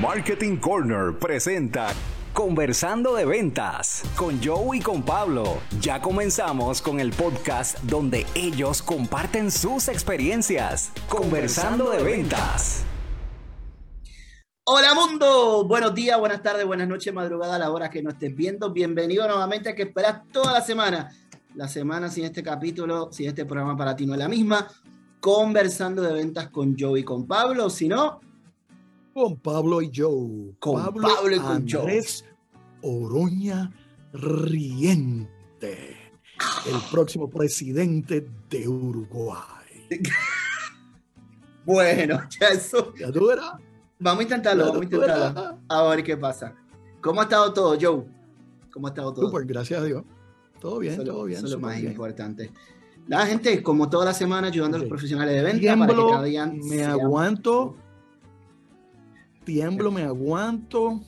[0.00, 1.88] Marketing Corner presenta
[2.34, 5.56] Conversando de Ventas con Joe y con Pablo.
[5.80, 10.92] Ya comenzamos con el podcast donde ellos comparten sus experiencias.
[11.08, 12.84] Conversando de Ventas.
[14.64, 18.36] Hola mundo, buenos días, buenas tardes, buenas noches, madrugada a la hora que nos estés
[18.36, 18.72] viendo.
[18.72, 21.10] Bienvenido nuevamente a que esperas toda la semana.
[21.54, 24.68] La semana sin este capítulo, sin este programa para ti no es la misma.
[25.20, 28.20] Conversando de ventas con Joe y con Pablo, si no,
[29.16, 30.54] con Pablo y Joe.
[30.58, 32.22] Con Pablo, y con Andrés
[32.82, 33.72] Oroña
[34.12, 35.96] Riente,
[36.66, 39.88] el próximo presidente de Uruguay.
[41.64, 42.92] bueno, ya eso.
[42.94, 43.54] ¿Ya verás?
[43.98, 45.58] Vamos a intentarlo, vamos a intentarlo.
[45.66, 46.54] A ver qué pasa.
[47.00, 48.04] ¿Cómo ha estado todo, Joe?
[48.70, 49.28] ¿Cómo ha estado todo?
[49.28, 50.04] Súper, gracias a Dios.
[50.60, 51.38] Todo bien, todo bien.
[51.38, 52.52] Eso es lo más importante.
[53.08, 56.24] La gente, como toda la semana, ayudando a los profesionales de venta para que cada
[56.24, 57.76] día me aguanto
[59.46, 61.00] tiemblo, me aguanto.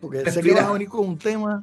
[0.00, 1.62] Porque sé que vas a venir con un tema.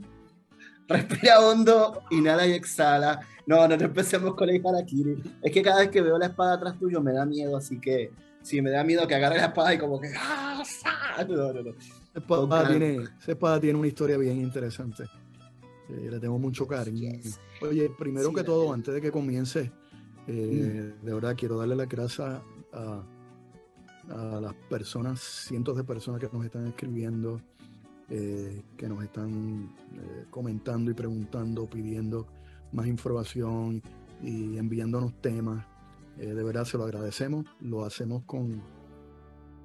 [0.88, 3.20] Respira hondo, inhala y exhala.
[3.48, 5.22] No, no empecemos con el harakiri.
[5.42, 8.12] Es que cada vez que veo la espada atrás tuyo me da miedo, así que
[8.42, 10.14] sí, me da miedo que agarre la espada y como que.
[10.18, 10.64] ¡Ah,
[11.28, 11.70] no, no, no.
[12.16, 15.04] Esa espada, tiene, una historia bien interesante.
[15.90, 17.12] Eh, le tengo mucho cariño.
[17.62, 19.72] Oye, primero que todo, antes de que comience,
[20.28, 21.06] eh, mm.
[21.06, 22.42] de verdad quiero darle la gracias
[22.74, 23.04] a,
[24.10, 27.42] a las personas, cientos de personas que nos están escribiendo,
[28.10, 32.28] eh, que nos están eh, comentando y preguntando, pidiendo
[32.72, 33.82] más información
[34.22, 35.66] y enviándonos temas.
[36.18, 38.62] Eh, de verdad se lo agradecemos, lo hacemos con,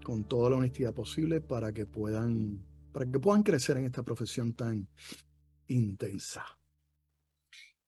[0.05, 4.54] con toda la honestidad posible para que puedan, para que puedan crecer en esta profesión
[4.54, 4.88] tan
[5.69, 6.44] intensa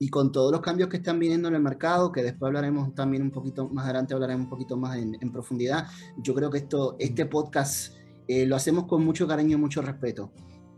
[0.03, 3.23] y con todos los cambios que están viniendo en el mercado, que después hablaremos también
[3.23, 5.87] un poquito más adelante, hablaremos un poquito más en, profundidad,
[6.17, 7.95] yo creo que esto, este podcast
[8.27, 10.33] eh, lo hacemos con mucho cariño y mucho respeto,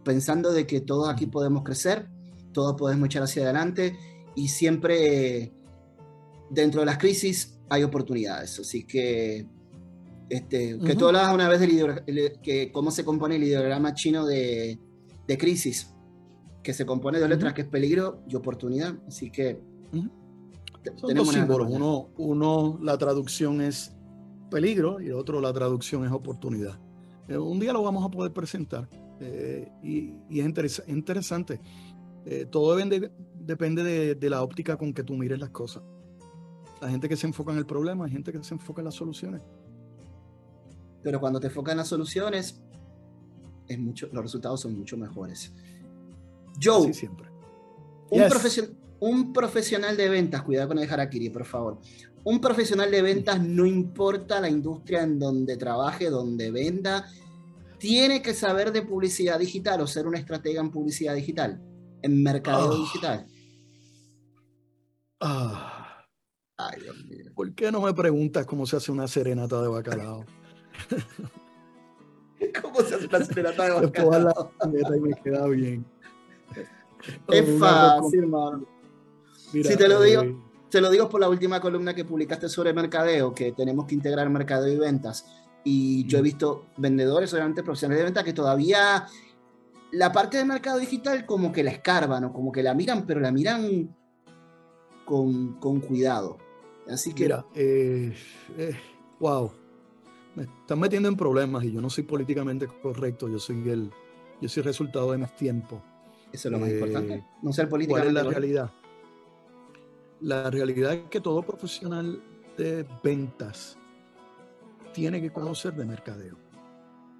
[0.04, 2.06] pensando de que todos aquí podemos crecer,
[2.52, 3.96] todos podemos echar hacia adelante
[4.36, 5.54] y siempre
[6.50, 9.48] dentro de las crisis hay oportunidades, así que
[10.28, 14.78] este, que tú hablabas una vez de que cómo se compone el ideograma chino de,
[15.26, 15.93] de crisis
[16.64, 18.94] que se compone de letras, que es peligro y oportunidad.
[19.06, 19.60] Así que.
[20.96, 21.68] Son dos símbolos.
[21.70, 23.94] Uno, uno, la traducción es
[24.50, 26.80] peligro y otro, la traducción es oportunidad.
[27.28, 28.88] Eh, un día lo vamos a poder presentar
[29.20, 31.60] eh, y, es interesante.
[32.26, 35.82] Eh, todo depende, depende de, de, la óptica con que tú mires las cosas.
[36.80, 38.94] Hay gente que se enfoca en el problema, hay gente que se enfoca en las
[38.94, 39.42] soluciones.
[41.02, 42.62] Pero cuando te enfocas en las soluciones,
[43.68, 45.54] es mucho, los resultados son mucho mejores.
[46.62, 47.28] Joe, siempre.
[49.00, 51.78] Un, profesional de ventas, cuidado con el harakiri, por favor.
[52.24, 57.06] Un profesional de ventas, no importa la industria en donde trabaje, donde venda,
[57.78, 61.60] tiene que saber de publicidad digital o ser una estratega en publicidad digital,
[62.02, 62.76] en mercado ah.
[62.76, 63.26] digital.
[65.20, 66.06] Ah.
[66.56, 67.32] Ay, Dios mío.
[67.34, 70.24] ¿Por qué no me preguntas cómo se hace una serenata de bacalao?
[72.62, 74.52] ¿Cómo se hace una serenata de bacalao?
[74.62, 75.84] y me queda bien.
[77.28, 78.66] Es fácil, hermano.
[79.52, 80.22] si te lo digo,
[80.70, 84.28] te lo digo por la última columna que publicaste sobre mercadeo, que tenemos que integrar
[84.30, 85.26] mercadeo y ventas.
[85.64, 89.06] Y yo he visto vendedores, obviamente profesionales de ventas, que todavía
[89.92, 93.20] la parte de mercado digital como que la escarban o como que la miran, pero
[93.20, 93.94] la miran
[95.04, 96.38] con, con cuidado.
[96.88, 97.24] Así que...
[97.24, 98.14] Mira, eh,
[98.58, 98.76] eh,
[99.20, 99.52] wow,
[100.34, 103.90] me están metiendo en problemas y yo no soy políticamente correcto, yo soy el,
[104.40, 105.80] yo soy resultado de mis tiempos.
[106.32, 107.14] Eso es lo más importante.
[107.14, 107.96] Eh, no ser político.
[107.96, 108.72] ¿Cuál es la realidad?
[110.20, 112.22] La realidad es que todo profesional
[112.56, 113.78] de ventas
[114.92, 116.36] tiene que conocer de mercadeo.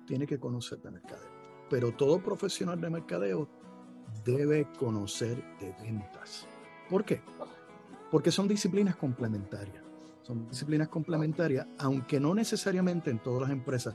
[0.07, 1.31] Tiene que conocer de mercadeo.
[1.71, 3.49] Pero todo profesional de mercadeo
[4.25, 6.47] debe conocer de ventas.
[6.89, 7.21] ¿Por qué?
[8.11, 9.83] Porque son disciplinas complementarias.
[10.23, 13.95] Son disciplinas complementarias, aunque no necesariamente en todas las empresas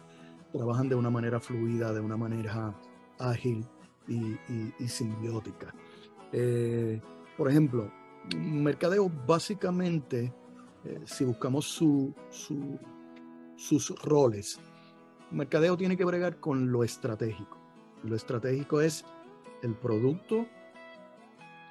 [0.52, 2.76] trabajan de una manera fluida, de una manera
[3.18, 3.66] ágil,
[4.08, 5.74] y, simbiótica.
[6.32, 7.02] Eh,
[7.38, 7.92] por ejemplo,
[8.38, 10.34] mercadeo básicamente,
[10.84, 12.14] eh, si buscamos su,
[13.56, 14.60] sus roles,
[15.32, 17.58] mercadeo tiene que bregar con lo estratégico.
[18.04, 19.06] Lo estratégico es
[19.62, 20.46] el producto,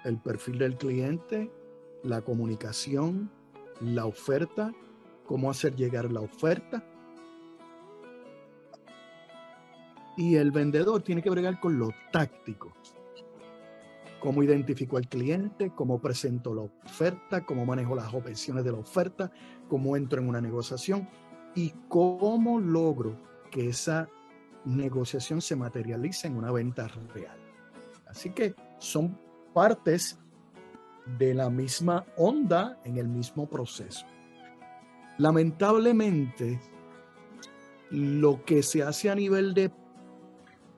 [0.05, 1.51] el perfil del cliente,
[2.03, 3.31] la comunicación,
[3.81, 4.73] la oferta,
[5.25, 6.85] cómo hacer llegar la oferta,
[10.19, 12.75] Y el vendedor tiene que bregar con lo táctico.
[14.21, 19.31] Cómo identifico al cliente, cómo presento la oferta, cómo manejo las objeciones de la oferta,
[19.69, 21.09] cómo entro en una negociación.
[21.55, 23.17] y cómo logro
[23.51, 24.09] que esa
[24.65, 27.39] negociación se materialice en una venta real.
[28.07, 29.19] Así que son
[29.55, 30.19] partes
[31.19, 34.07] de la misma onda en el mismo proceso.
[35.17, 36.61] Lamentablemente,
[37.91, 39.71] lo que se hace a nivel de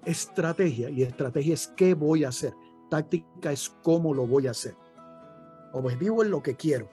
[0.05, 2.55] estrategia, y estrategia es qué voy a hacer,
[2.89, 4.75] táctica es cómo lo voy a hacer,
[5.73, 6.89] objetivo es lo que quiero,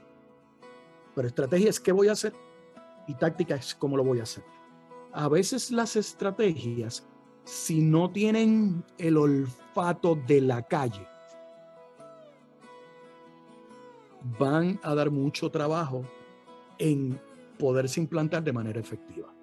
[1.16, 2.34] pero estrategia es qué voy a hacer
[3.08, 4.44] y táctica es cómo lo voy a hacer.
[5.14, 7.08] A veces las estrategias,
[7.44, 11.08] si no tienen el olfato de la calle,
[14.38, 16.04] van a dar mucho trabajo
[16.78, 17.20] en
[17.58, 19.34] poderse implantar de manera efectiva.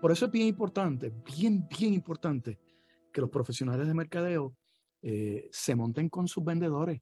[0.00, 2.58] Por eso es bien importante, bien, bien importante
[3.14, 4.54] que los profesionales de mercadeo
[5.00, 7.00] eh, se monten con sus vendedores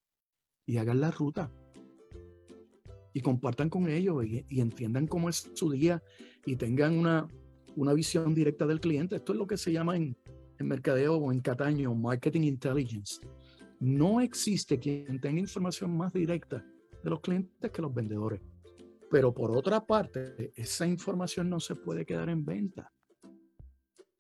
[0.67, 1.51] y hagan la ruta
[3.15, 6.03] y compartan con ellos y, entiendan cómo es su día
[6.45, 7.27] y tengan una,
[7.77, 9.17] una, visión directa del cliente.
[9.17, 10.17] Esto es lo que se llama en,
[10.59, 13.21] en mercadeo o en Cataño marketing intelligence.
[13.81, 16.65] No existe quien tenga información más directa
[17.03, 18.41] de los clientes que los vendedores.
[19.11, 22.93] Pero por otra parte, esa información no se puede quedar en venta.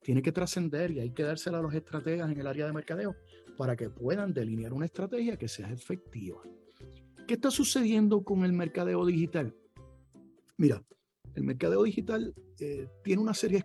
[0.02, 3.16] Tiene que trascender y hay que dársela a los estrategas en el área de mercadeo
[3.56, 6.42] para que puedan delinear una estrategia que sea efectiva.
[7.26, 9.54] ¿Qué está sucediendo con el mercadeo digital?
[10.56, 10.82] Mira,
[11.34, 13.64] el mercadeo digital eh, tiene una serie,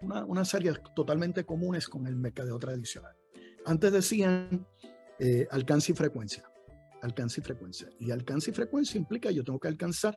[0.00, 3.14] una, unas áreas totalmente comunes con el mercadeo tradicional.
[3.64, 4.66] Antes decían
[5.18, 6.44] eh, alcance y frecuencia.
[7.02, 7.88] Alcance y frecuencia.
[7.98, 10.16] Y alcance y frecuencia implica yo tengo que alcanzar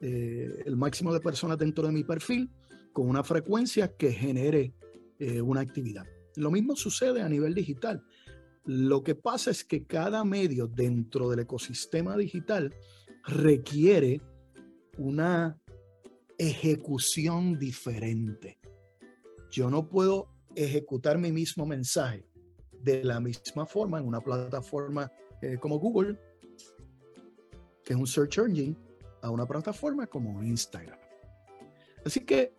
[0.00, 2.50] eh, el máximo de personas dentro de mi perfil
[2.92, 4.74] con una frecuencia que genere
[5.44, 6.04] una actividad.
[6.34, 8.04] Lo mismo sucede a nivel digital.
[8.64, 12.74] Lo que pasa es que cada medio dentro del ecosistema digital
[13.24, 14.20] requiere
[14.98, 15.60] una
[16.38, 18.58] ejecución diferente.
[19.50, 22.26] Yo no puedo ejecutar mi mismo mensaje
[22.82, 25.10] de la misma forma en una plataforma
[25.40, 26.18] eh, como Google,
[27.84, 28.76] que es un search engine,
[29.22, 30.98] a una plataforma como Instagram.
[32.04, 32.54] Así que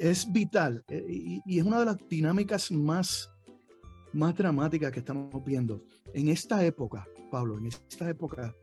[0.00, 1.04] es vital eh,
[1.44, 3.30] y, es una de las dinámicas más
[4.12, 5.84] más dramática que estamos viendo.
[6.14, 8.56] En esta época, Pablo, en esta época,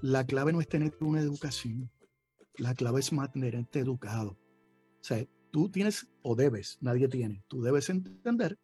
[0.00, 1.90] la clave no es tener una educación,
[2.58, 4.30] la clave es mantenerte educado.
[4.30, 8.58] O sea, tú tienes o debes, nadie tiene, tú debes entender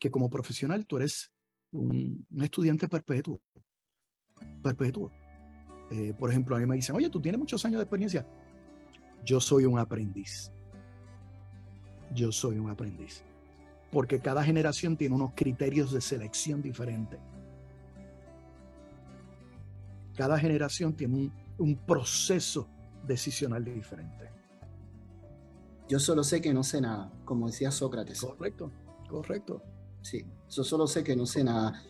[0.00, 1.32] que como profesional tú eres
[1.70, 3.40] un, estudiante perpetuo.
[4.62, 5.12] Perpetuo.
[5.92, 8.26] Eh, por ejemplo, a mí me dicen, oye, tú tienes muchos años de experiencia.
[9.24, 10.50] Yo soy un aprendiz.
[12.14, 13.24] Yo soy un aprendiz
[13.94, 17.20] porque cada generación tiene unos criterios de selección diferentes.
[20.16, 22.66] Cada generación tiene un, proceso
[23.06, 24.30] decisional diferente.
[25.88, 28.20] Yo solo sé que no sé nada, como decía Sócrates.
[28.20, 28.72] Correcto,
[29.08, 29.62] correcto.
[30.02, 31.80] Sí, yo solo sé que no sé nada.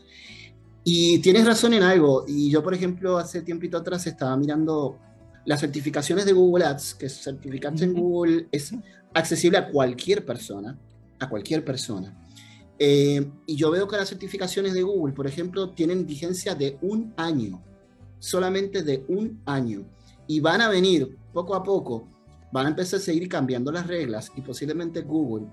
[0.84, 2.26] Y tienes razón en algo.
[2.28, 4.98] Y yo, por ejemplo, hace tiempito atrás estaba mirando
[5.44, 8.72] las certificaciones de Google Ads, que certificarse en Google es
[9.12, 10.78] accesible a cualquier persona
[11.18, 12.14] a cualquier persona.
[12.78, 17.12] Eh, y yo veo que las certificaciones de Google, por ejemplo, tienen vigencia de un
[17.16, 17.62] año,
[18.18, 19.84] solamente de un año.
[20.26, 22.08] Y van a venir poco a poco,
[22.52, 25.46] van a empezar a seguir cambiando las reglas y posiblemente Google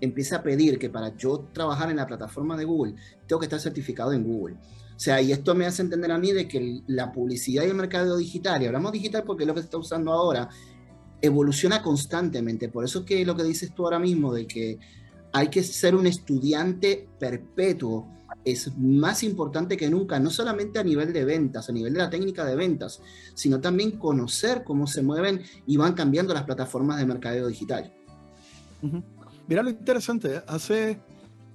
[0.00, 2.94] empiece a pedir que para yo trabajar en la plataforma de Google,
[3.26, 4.56] tengo que estar certificado en Google.
[5.00, 7.74] O sea, y esto me hace entender a mí de que la publicidad y el
[7.74, 10.50] mercado digital, y hablamos digital porque es lo que se está usando ahora,
[11.22, 12.68] evoluciona constantemente.
[12.68, 14.78] Por eso que lo que dices tú ahora mismo de que
[15.32, 18.12] hay que ser un estudiante perpetuo
[18.44, 22.10] es más importante que nunca, no solamente a nivel de ventas, a nivel de la
[22.10, 23.00] técnica de ventas,
[23.32, 27.90] sino también conocer cómo se mueven y van cambiando las plataformas de mercadeo digital.
[29.48, 31.00] Mira lo interesante, hace,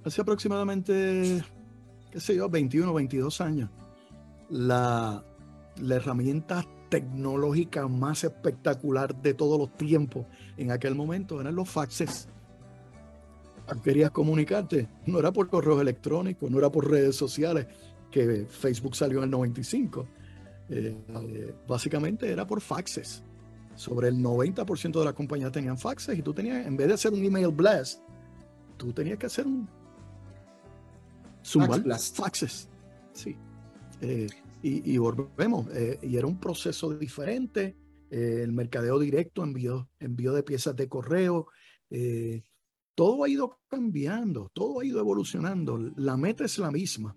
[0.04, 1.44] hace aproximadamente,
[2.16, 3.68] qué sé yo, 21, 22 años,
[4.48, 5.22] la,
[5.78, 10.24] herramienta tecnológica más espectacular de todos los tiempos
[10.56, 12.26] en aquel momento eran los faxes.
[13.84, 17.66] Querías comunicarte, no era por correo electrónico, no era por redes sociales,
[18.10, 20.08] que Facebook salió en el 95.
[20.70, 20.96] Eh,
[21.68, 23.22] básicamente era por faxes.
[23.74, 27.12] Sobre el 90% de las compañías tenían faxes y tú tenías, en vez de hacer
[27.12, 28.00] un email blast,
[28.78, 29.68] tú tenías que hacer un
[31.46, 32.68] Fax faxes.
[33.12, 33.36] Sí.
[34.00, 34.26] Eh,
[34.62, 37.76] y, volvemos, eh, y era un proceso diferente,
[38.10, 41.46] eh, el mercadeo directo, envío, envío de piezas de correo,
[41.90, 42.42] eh,
[42.94, 47.16] todo ha ido cambiando, todo ha ido evolucionando, la meta es la misma.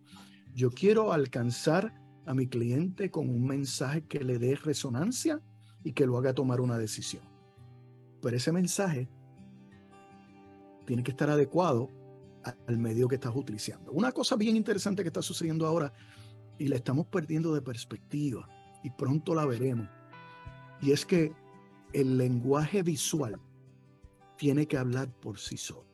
[0.54, 1.94] Yo quiero alcanzar
[2.26, 5.42] a mi cliente con un mensaje que le dé resonancia
[5.84, 7.24] y que lo haga tomar una decisión.
[8.22, 9.08] pero ese mensaje
[10.86, 11.90] tiene que estar adecuado
[12.44, 13.92] al medio que estás utilizando.
[13.92, 15.92] Una cosa bien interesante que está sucediendo ahora
[16.58, 18.48] y la estamos perdiendo de perspectiva
[18.84, 19.88] y pronto la veremos,
[20.82, 21.34] y es que
[21.94, 23.40] el lenguaje visual
[24.38, 25.86] tiene que hablar por sí solo.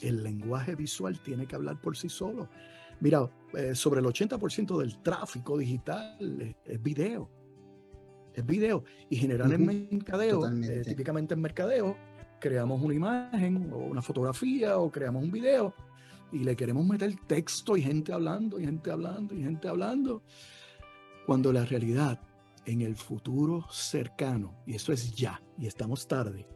[0.00, 2.48] El lenguaje visual tiene que hablar por sí solo.
[3.00, 7.30] Mira, eh, sobre el 80% del tráfico digital es, video.
[8.34, 8.84] Es video.
[9.10, 11.96] Y generalmente en mercadeo, eh, típicamente en mercadeo,
[12.46, 15.74] creamos una imagen o una fotografía o creamos un video
[16.30, 20.22] y le queremos meter texto y gente hablando y gente hablando y gente hablando.
[21.26, 22.20] Cuando la realidad
[22.64, 26.46] en el futuro cercano, y eso es ya, y estamos tarde,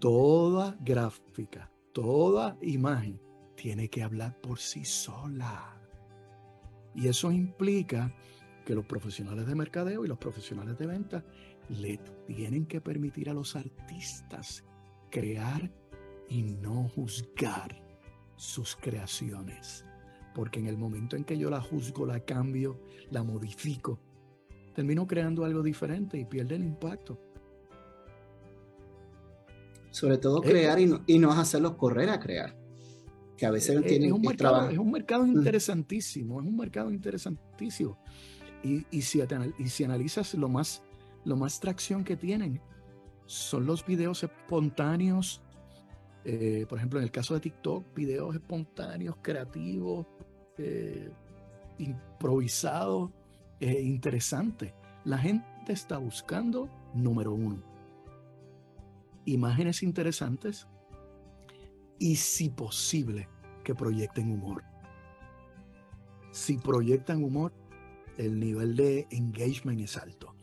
[0.00, 3.20] toda gráfica, toda imagen
[3.54, 5.80] tiene que hablar por sí sola.
[6.96, 8.12] Y eso implica
[8.64, 11.24] que los profesionales de mercadeo y los profesionales de venta
[11.68, 14.64] le tienen que permitir a los artistas
[15.10, 15.70] crear
[16.28, 17.80] y no juzgar
[18.36, 19.84] sus creaciones.
[20.34, 22.80] Porque en el momento en que yo la juzgo, la cambio,
[23.10, 24.00] la modifico,
[24.74, 27.20] termino creando algo diferente y pierde el impacto.
[29.90, 32.58] Sobre todo eh, crear y no, y no hacerlos correr a crear.
[33.36, 37.98] Que a veces eh, es, un mercado, es un mercado interesantísimo, es un mercado interesantísimo.
[38.64, 39.22] Y, y, si,
[39.58, 40.82] y si analizas lo más,
[41.24, 42.60] lo más tracción que tienen,
[43.26, 45.42] son los videos espontáneos.
[46.24, 50.06] Eh, por ejemplo, en el caso de TikTok, videos espontáneos, creativos,
[51.78, 53.10] improvisados
[53.60, 54.74] interesante.
[55.04, 57.62] La gente está buscando, número uno,
[59.24, 60.66] imágenes interesantes
[61.98, 63.28] y, si posible,
[63.62, 64.62] que proyecten humor.
[66.32, 67.52] Si proyectan humor,
[68.18, 70.33] el nivel de engagement es alto.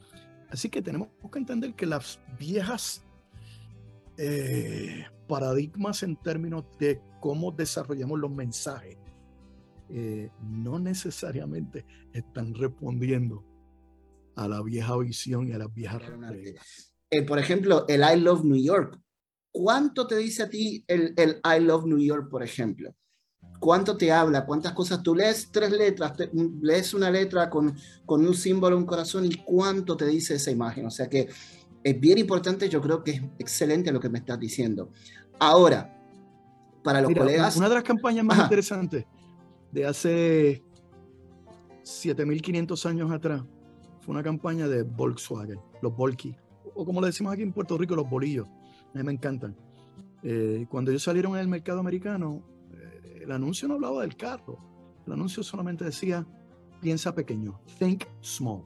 [0.52, 3.04] Así que tenemos que entender que las viejas
[4.18, 8.98] eh, paradigmas en términos de cómo desarrollamos los mensajes
[9.94, 13.44] eh, no necesariamente están respondiendo
[14.38, 16.94] a la vieja visión y a las viejas reglas.
[17.10, 18.98] Eh, por ejemplo, el I Love New York.
[19.52, 22.96] ¿Cuánto te dice a ti el, el, I Love New York, por ejemplo?
[23.60, 24.46] ¿Cuánto te habla?
[24.46, 25.04] ¿Cuántas cosas?
[25.04, 26.14] Tú lees tres letras,
[26.62, 30.86] lees una letra con, con un símbolo, un corazón, y cuánto te dice esa imagen.
[30.88, 31.30] O sea que
[31.84, 34.90] es bien importante, yo creo que es excelente lo que me estás diciendo.
[35.40, 35.96] Ahora,
[36.84, 37.56] para los colegas...
[37.56, 39.06] Una de las campañas más interesantes
[39.72, 40.64] de hace
[41.84, 43.44] 7500 años atrás.
[44.02, 46.36] Fue una campaña de Volkswagen, los Volky,
[46.74, 48.48] o como le decimos aquí en Puerto Rico, los bolillos.
[48.48, 49.56] A mí me encantan.
[50.24, 52.42] Eh, cuando ellos salieron en el mercado americano,
[53.24, 54.58] el anuncio no hablaba del carro.
[55.06, 56.26] El anuncio solamente decía,
[56.80, 58.64] piensa pequeño, think small.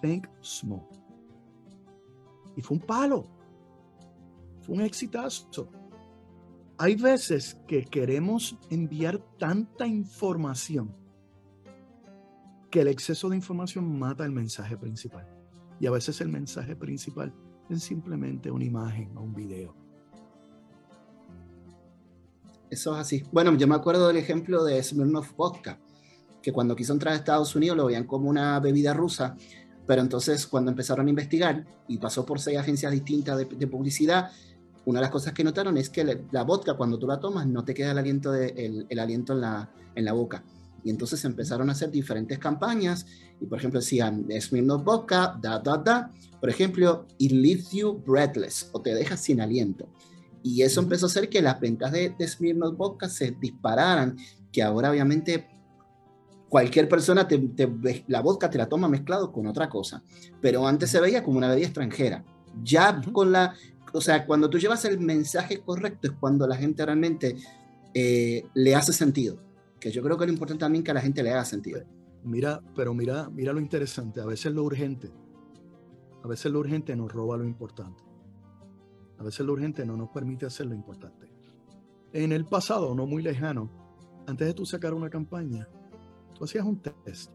[0.00, 0.82] Think small.
[2.56, 3.24] Y fue un palo.
[4.60, 5.68] Fue un exitazo
[6.78, 10.92] hay veces que queremos enviar tanta información
[12.72, 15.24] que el exceso de información mata el mensaje principal.
[15.78, 17.32] Y a veces el mensaje principal
[17.68, 19.76] es simplemente una imagen o un video.
[22.72, 23.22] Eso es así.
[23.30, 25.78] Bueno, yo me acuerdo del ejemplo de Smirnoff Vodka,
[26.40, 29.36] que cuando quiso entrar a Estados Unidos lo veían como una bebida rusa,
[29.86, 34.30] pero entonces cuando empezaron a investigar y pasó por seis agencias distintas de, de publicidad,
[34.86, 37.62] una de las cosas que notaron es que la vodka cuando tú la tomas no
[37.62, 40.42] te queda el aliento, de, el, aliento en, la, en la boca.
[40.82, 43.04] Y entonces empezaron a hacer diferentes campañas
[43.38, 46.10] y por ejemplo decían Smirnoff Vodka, da, da, da.
[46.40, 49.86] Por ejemplo, it leaves you breathless o te deja sin aliento.
[50.42, 54.16] Y eso empezó a hacer que las ventas de, de Smirnoff Vodka se dispararan,
[54.50, 55.48] que ahora obviamente
[56.52, 57.40] cualquier persona te,
[58.08, 60.02] la vodka te la toma mezclado con otra cosa,
[60.42, 62.26] pero antes se veía como una bebida extranjera.
[62.62, 63.54] Ya con la,
[63.94, 67.36] o sea, cuando tú llevas el mensaje correcto es cuando la gente realmente
[67.94, 69.38] eh, le hace sentido.
[69.80, 71.84] Que yo creo que lo importante también que a la gente le haga sentido.
[72.22, 74.20] Mira, pero mira, mira lo interesante.
[74.20, 75.10] A veces lo urgente,
[76.22, 78.02] a veces lo urgente nos roba lo importante.
[79.22, 81.28] A veces lo urgente no nos permite hacer lo importante.
[82.12, 83.70] En el pasado, no muy lejano,
[84.26, 85.68] antes de tú sacar una campaña,
[86.34, 87.30] tú hacías un test.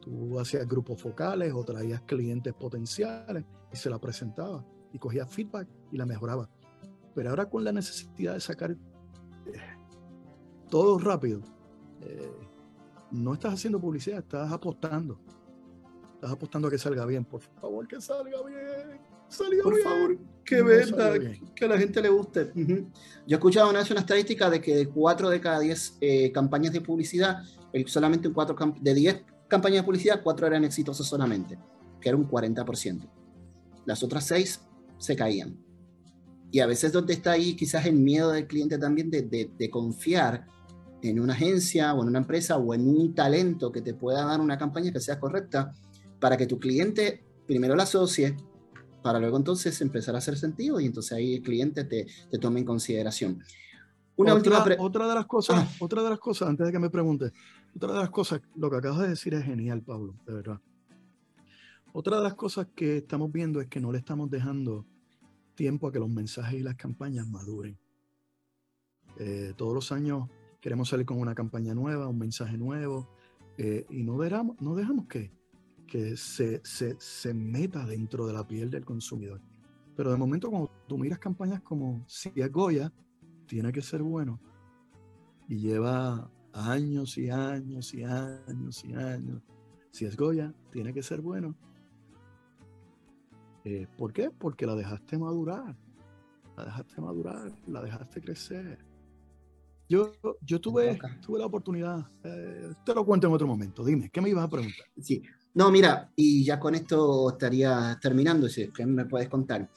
[0.00, 5.68] Tú hacías grupos focales o traías clientes potenciales y se la presentabas y cogía feedback
[5.92, 6.48] y la mejoraba.
[7.14, 8.78] Pero ahora con la necesidad de sacar eh,
[10.70, 11.42] todo rápido,
[12.00, 12.32] eh,
[13.10, 15.20] no estás haciendo publicidad, estás apostando.
[16.14, 17.26] Estás apostando a que salga bien.
[17.26, 18.98] Por favor, que salga bien.
[19.28, 20.18] Salga Por favor,
[20.48, 21.12] que venda,
[21.54, 22.50] que a la gente le guste.
[22.54, 22.74] Yo
[23.28, 26.80] he escuchado una, una estadística de que de 4 de cada 10 eh, campañas de
[26.80, 27.42] publicidad,
[27.86, 31.58] solamente cuatro de 10 campañas de publicidad, 4 eran exitosas solamente,
[32.00, 33.08] que era un 40%.
[33.84, 34.60] las otras seis
[34.98, 35.56] se caían.
[36.50, 40.46] Y a veces donde está ahí quizás el miedo del cliente también de, de, confiar
[41.02, 44.40] en una agencia o en una empresa o en un talento que te pueda dar
[44.40, 45.74] una campaña que sea correcta
[46.18, 48.36] para que tu cliente primero la asocie,
[49.02, 52.60] para luego entonces empezar a hacer sentido y entonces ahí el cliente te, te tome
[52.60, 53.42] en consideración.
[54.16, 55.76] Una otra, otra de las cosas, ah.
[55.78, 57.32] otra de las cosas, antes de que me preguntes,
[57.76, 60.60] otra de las cosas, lo que acabas de decir es genial, Pablo, de verdad.
[61.92, 64.84] Otra de las cosas que estamos viendo es que no le estamos dejando
[65.54, 67.78] tiempo a que los mensajes y las campañas maduren.
[69.18, 70.28] Eh, todos los años
[70.60, 73.08] queremos salir con una campaña nueva, un mensaje nuevo,
[73.56, 75.32] eh, y no dejamos, no dejamos que,
[75.88, 79.40] que se, se, se, meta dentro de la piel del consumidor.
[79.96, 82.92] Pero de momento, cuando tú miras campañas como Si es Goya,
[83.46, 84.38] tiene que ser bueno.
[85.48, 89.42] Y lleva años y años y años y años.
[89.90, 91.56] Si es Goya, tiene que ser bueno.
[93.64, 94.30] Eh, ¿Por qué?
[94.30, 95.76] Porque la dejaste madurar.
[96.56, 98.78] La dejaste madurar, la dejaste crecer.
[99.88, 103.82] Yo, yo tuve, tuve la oportunidad, eh, te lo cuento en otro momento.
[103.82, 104.86] Dime, ¿qué me ibas a preguntar?
[105.00, 105.22] Sí,
[105.58, 109.68] no, mira, y ya con esto estaría terminando, si ¿qué me puedes contar?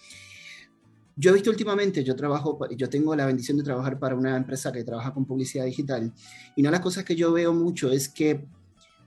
[1.16, 4.72] Yo he visto últimamente, yo trabajo, yo tengo la bendición de trabajar para una empresa
[4.72, 6.14] que trabaja con publicidad digital
[6.56, 8.46] y una de las cosas que yo veo mucho es que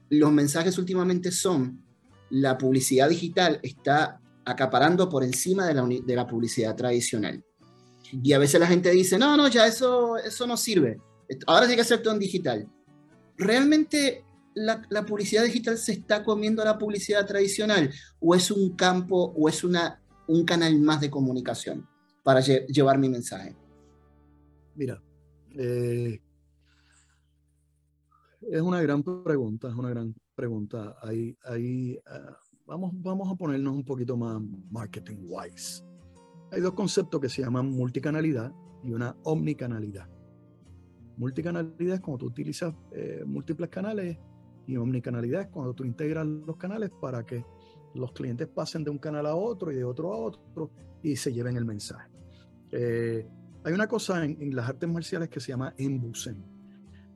[0.09, 1.81] los mensajes últimamente son
[2.29, 7.41] la publicidad digital está acaparando por encima de la, de la publicidad tradicional.
[8.11, 10.99] Y a veces la gente dice, no, no, ya eso, eso no sirve.
[11.47, 12.67] Ahora sí que hacer todo en digital.
[13.37, 14.24] ¿Realmente
[14.55, 17.91] la, publicidad digital se está comiendo a la publicidad tradicional?
[18.19, 21.87] ¿O es un campo o es una, un canal más de comunicación?
[22.25, 23.55] para llevar mi mensaje?
[24.73, 24.99] Mira,
[25.51, 26.19] eh,
[28.41, 30.97] es una gran pregunta, es una gran pregunta.
[31.03, 32.35] Ahí, ahí ah,
[32.65, 35.83] vamos, vamos a ponernos un poquito más marketing wise.
[36.51, 38.51] Hay dos conceptos que se llaman multicanalidad
[38.83, 40.09] y una omnicanalidad.
[41.17, 44.17] Multicanalidad es cuando tú utilizas eh, múltiples canales
[44.67, 47.45] y omnicanalidad es cuando tú integras los canales para que
[47.93, 51.31] los clientes pasen de un canal a otro y de otro a otro y se
[51.31, 52.09] lleven el mensaje.
[52.71, 53.27] Eh,
[53.63, 56.43] hay una cosa en, las artes marciales que se llama embusen.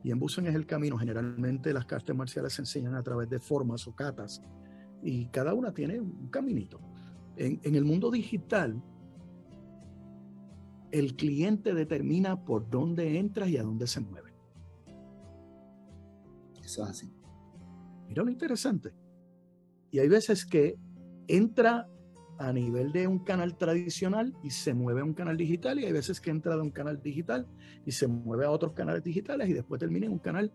[0.02, 0.96] Y embusen es el camino.
[0.96, 4.40] Generalmente las artes marciales se enseñan a través de formas o catas.
[5.02, 6.80] Y cada una tiene un caminito.
[7.36, 8.82] En, en el mundo digital,
[10.90, 14.32] el cliente determina por dónde entras y a dónde se mueve.
[16.64, 17.19] Eso es así.
[18.10, 18.92] Mira lo interesante.
[19.92, 20.76] Y hay veces que
[21.28, 21.88] entra
[22.40, 25.92] a nivel de un canal tradicional y se mueve a un canal digital y hay
[25.92, 27.46] veces que entra de un canal digital
[27.86, 30.52] y se mueve a otros canales digitales y después termina en un canal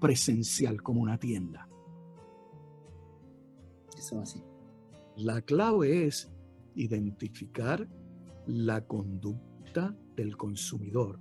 [0.00, 1.68] presencial como una tienda.
[3.96, 4.42] Eso así.
[5.16, 6.32] La clave es
[6.74, 7.86] identificar
[8.46, 11.20] la conducta del consumidor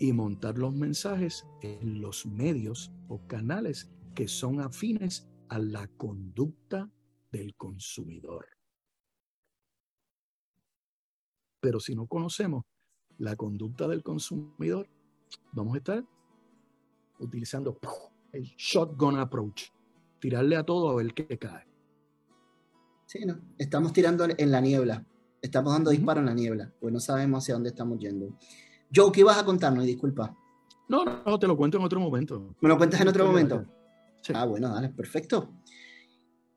[0.00, 6.90] y montar los mensajes en los medios o canales que son afines a la conducta
[7.30, 8.48] del consumidor.
[11.60, 12.64] Pero si no conocemos
[13.18, 14.88] la conducta del consumidor,
[15.52, 16.04] vamos a estar
[17.20, 17.78] utilizando
[18.32, 19.66] el shotgun approach,
[20.18, 21.68] tirarle a todo a ver qué cae.
[23.06, 25.06] Sí, no, estamos tirando en la niebla,
[25.40, 28.36] estamos dando disparo en la niebla, pues no sabemos hacia dónde estamos yendo.
[28.92, 29.84] Joe, ¿qué ibas a contarnos?
[29.84, 30.36] Disculpa.
[30.88, 32.56] No, no, te lo cuento en otro momento.
[32.60, 33.77] ¿Me lo cuentas en otro momento?
[34.34, 35.54] Ah, bueno, dale, perfecto.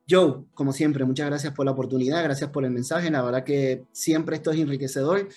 [0.09, 3.09] Joe, como siempre, muchas gracias por la oportunidad, gracias por el mensaje.
[3.09, 5.29] La verdad que siempre esto es enriquecedor.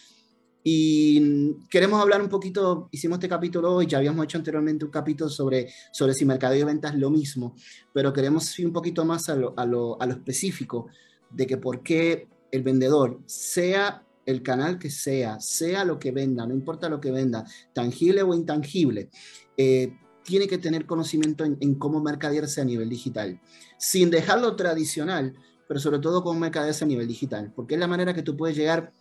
[0.66, 5.28] Y queremos hablar un poquito, hicimos este capítulo hoy, ya habíamos hecho anteriormente un capítulo
[5.28, 7.54] sobre, sobre si mercado y ventas lo mismo,
[7.92, 10.86] pero queremos ir un poquito más a lo, a lo, a lo específico
[11.30, 16.46] de que por qué el vendedor, sea el canal que sea, sea lo que venda,
[16.46, 19.10] no importa lo que venda, tangible o intangible,
[19.58, 19.92] eh,
[20.24, 23.40] tiene que tener conocimiento en, cómo mercadearse a nivel digital,
[23.78, 25.34] sin dejarlo tradicional,
[25.68, 28.56] pero sobre todo cómo mercadearse a nivel digital, porque es la manera que tú puedes
[28.56, 28.92] llegar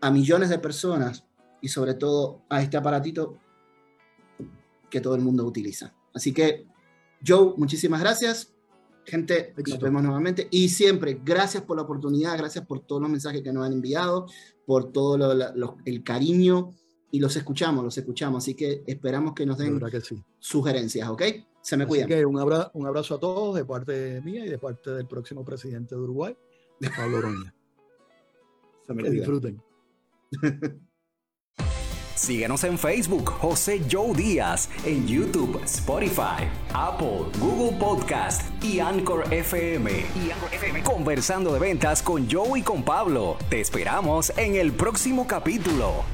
[0.00, 1.24] a millones de personas
[1.60, 3.38] y sobre todo a este aparatito
[4.90, 5.94] que todo el mundo utiliza.
[6.12, 6.66] Así que,
[7.24, 8.52] Joe, muchísimas gracias.
[9.04, 10.48] Gente, nos vemos nuevamente.
[10.50, 14.26] Y siempre, gracias por la oportunidad, gracias por todos los mensajes que nos han enviado,
[14.66, 15.16] por todo
[15.84, 16.74] el cariño
[17.12, 18.42] y los escuchamos, los escuchamos.
[18.42, 19.78] Así que esperamos que nos den
[20.40, 21.22] sugerencias, ¿ok?
[21.60, 22.10] Se me cuidan.
[22.26, 22.36] un,
[22.72, 26.36] un abrazo a todos de parte mía y de parte del próximo presidente de Uruguay,
[26.96, 27.54] Pablo Oroña.
[28.86, 29.62] Se me que disfruten.
[32.16, 39.90] Síguenos en Facebook, José Joe Díaz, en YouTube, Spotify, Apple, Google Podcast y Anchor FM.
[39.90, 40.82] Y Anchor FM.
[40.82, 43.36] Conversando de ventas con Joe y con Pablo.
[43.48, 46.04] Te esperamos en el próximo capítulo.